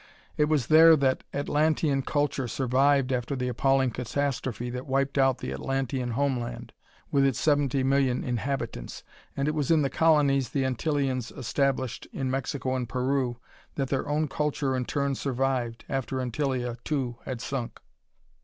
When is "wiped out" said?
4.87-5.37